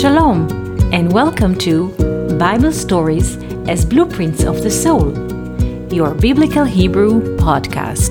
[0.00, 0.48] Shalom,
[0.94, 1.88] and welcome to
[2.38, 3.36] Bible Stories
[3.68, 5.12] as Blueprints of the Soul,
[5.92, 8.08] your Biblical Hebrew podcast.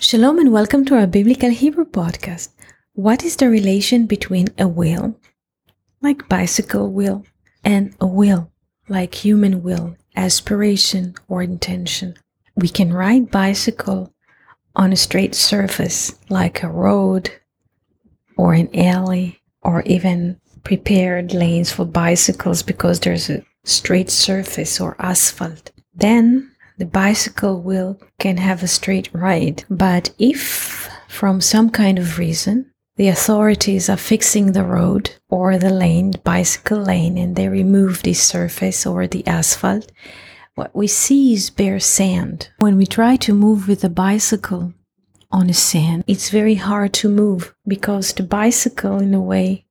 [0.00, 2.48] Shalom, and welcome to our Biblical Hebrew podcast.
[2.94, 5.14] What is the relation between a will,
[6.02, 7.24] like bicycle wheel,
[7.62, 8.50] and a will,
[8.88, 12.14] like human will, aspiration, or intention.
[12.56, 14.12] We can ride bicycle
[14.76, 17.30] on a straight surface like a road
[18.36, 24.96] or an alley or even prepared lanes for bicycles because there's a straight surface or
[24.98, 25.70] asphalt.
[25.94, 29.64] Then the bicycle will can have a straight ride.
[29.68, 32.69] But if from some kind of reason
[33.00, 38.12] the authorities are fixing the road or the lane, bicycle lane, and they remove the
[38.12, 39.90] surface or the asphalt.
[40.54, 42.50] What we see is bare sand.
[42.58, 44.74] When we try to move with a bicycle
[45.32, 49.64] on a sand, it's very hard to move because the bicycle, in a way,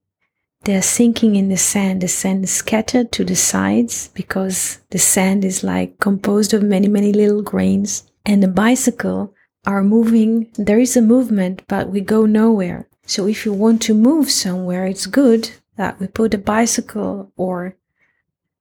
[0.63, 2.01] they're sinking in the sand.
[2.01, 6.87] The sand is scattered to the sides because the sand is like composed of many,
[6.87, 8.09] many little grains.
[8.25, 9.35] And the bicycle
[9.67, 10.49] are moving.
[10.55, 12.88] There is a movement, but we go nowhere.
[13.09, 17.75] So if you want to move somewhere, it's good that we put a bicycle or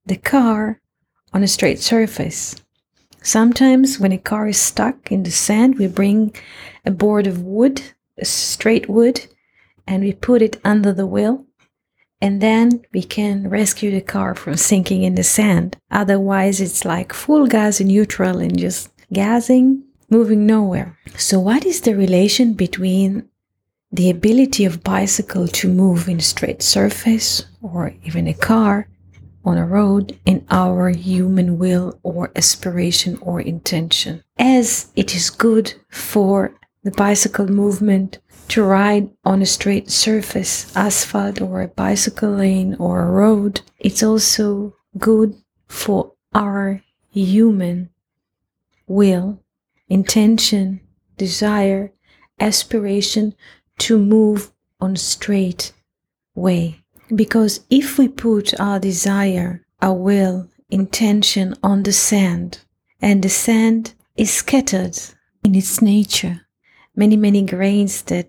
[0.06, 0.80] the car
[1.34, 2.56] on a straight surface.
[3.22, 6.34] Sometimes when a car is stuck in the sand, we bring
[6.86, 7.82] a board of wood,
[8.16, 9.26] a straight wood,
[9.86, 11.44] and we put it under the wheel.
[12.22, 15.76] And then we can rescue the car from sinking in the sand.
[15.90, 20.96] Otherwise, it's like full gas in neutral and just gassing, moving nowhere.
[21.18, 23.28] So, what is the relation between
[23.90, 28.88] the ability of bicycle to move in straight surface or even a car
[29.44, 34.22] on a road in our human will or aspiration or intention.
[34.38, 38.18] As it is good for the bicycle movement
[38.48, 44.02] to ride on a straight surface asphalt or a bicycle lane or a road it's
[44.02, 45.34] also good
[45.66, 47.90] for our human
[48.86, 49.42] will
[49.88, 50.80] intention
[51.16, 51.92] desire
[52.40, 53.34] aspiration
[53.78, 55.72] to move on straight
[56.34, 56.80] way.
[57.14, 62.60] Because if we put our desire, our will, intention on the sand,
[63.00, 64.98] and the sand is scattered
[65.44, 66.42] in its nature,
[66.94, 68.28] many, many grains that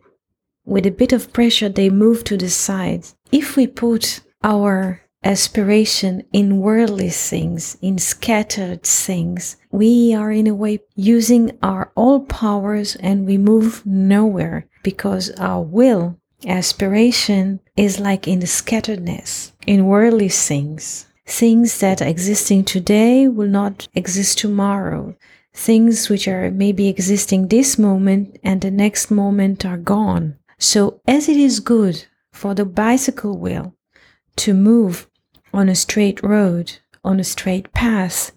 [0.66, 3.06] with a bit of pressure they move to the side.
[3.32, 9.58] If we put our aspiration in worldly things, in scattered things.
[9.72, 15.62] We are in a way using our all powers and we move nowhere because our
[15.62, 16.18] will,
[16.48, 21.06] aspiration is like in the scatteredness, in worldly things.
[21.28, 25.16] Things that are existing today will not exist tomorrow.
[25.54, 30.38] Things which are maybe existing this moment and the next moment are gone.
[30.58, 33.76] So as it is good for the bicycle wheel
[34.38, 35.08] to move
[35.54, 38.32] on a straight road, on a straight path,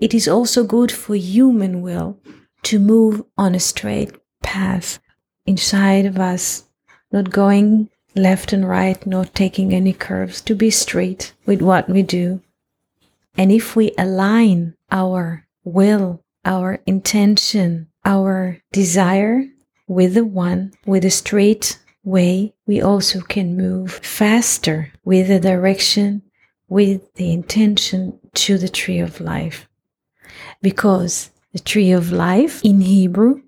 [0.00, 2.18] it is also good for human will
[2.64, 4.10] to move on a straight
[4.42, 4.98] path
[5.46, 6.64] inside of us,
[7.10, 12.02] not going left and right, not taking any curves, to be straight with what we
[12.02, 12.40] do.
[13.36, 19.46] And if we align our will, our intention, our desire
[19.86, 26.22] with the one, with a straight way, we also can move faster with the direction
[26.72, 29.68] with the intention to the tree of life.
[30.62, 33.42] Because the tree of life in Hebrew,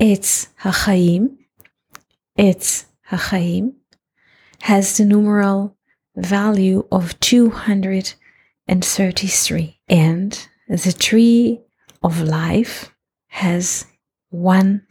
[0.00, 1.36] Etz Hachaim,
[2.38, 3.74] Etz Hachaim,
[4.62, 5.76] has the numeral
[6.16, 9.80] value of 233.
[9.88, 11.60] And the tree
[12.02, 12.92] of life
[13.28, 13.86] has
[14.30, 14.82] one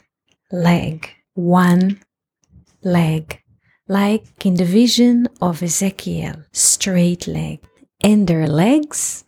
[0.52, 2.00] leg, one
[2.84, 3.42] leg,
[3.88, 7.60] like in the vision of Ezekiel, straight leg
[8.02, 9.24] and their legs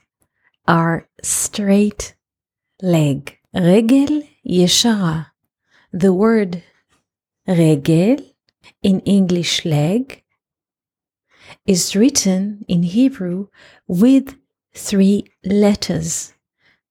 [0.67, 2.15] are straight
[2.81, 3.37] leg.
[3.53, 5.27] Regel yeshara.
[5.91, 6.63] The word
[7.47, 8.17] regel
[8.83, 10.23] in English leg
[11.65, 13.47] is written in Hebrew
[13.87, 14.35] with
[14.73, 16.33] three letters.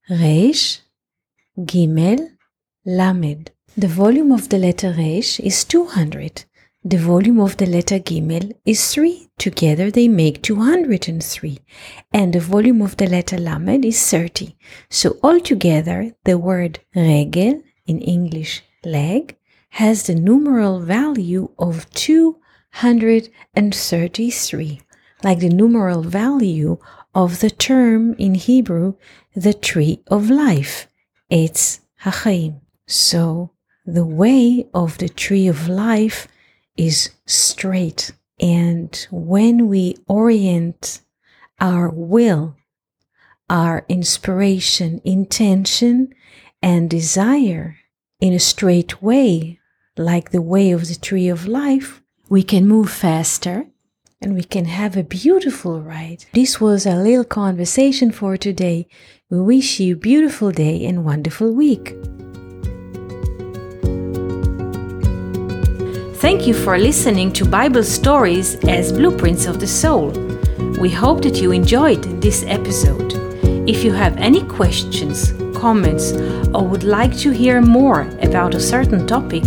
[0.09, 0.81] Resh,
[1.59, 2.31] Gimel,
[2.85, 3.51] Lamed.
[3.77, 6.45] The volume of the letter Resh is 200
[6.89, 9.29] the volume of the letter Gimel is 3.
[9.39, 11.59] Together they make 203.
[12.13, 14.57] And the volume of the letter Lamed is 30.
[14.89, 19.37] So altogether, the word regel, in English leg,
[19.71, 24.81] has the numeral value of 233.
[25.23, 26.79] like the numeral value
[27.15, 28.94] of the term in Hebrew,
[29.35, 30.88] the tree of life.
[31.31, 32.61] Etz Hachaim.
[32.87, 33.50] So
[33.85, 36.29] the way of the tree of life
[36.77, 38.12] is straight.
[38.38, 41.00] And when we orient
[41.61, 42.56] our will,
[43.49, 46.15] our inspiration, intention,
[46.62, 47.79] and desire
[48.21, 49.61] in a straight way,
[49.97, 53.67] like the way of the tree of life, we can move faster
[54.21, 56.25] and we can have a beautiful ride.
[56.33, 58.89] This was a little conversation for today.
[59.31, 61.95] We wish you a beautiful day and wonderful week.
[66.17, 70.11] Thank you for listening to Bible stories as blueprints of the soul.
[70.81, 73.25] We hope that you enjoyed this episode.
[73.67, 76.13] If you have any questions, comments,
[76.55, 79.43] or would like to hear more about a certain topic,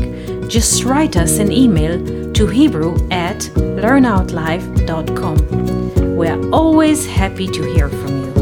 [0.49, 1.97] just write us an email
[2.33, 6.17] to Hebrew at learnoutlive.com.
[6.17, 8.33] We are always happy to hear from you.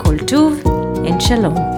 [0.00, 0.64] Kol Tuv
[1.06, 1.77] and Shalom.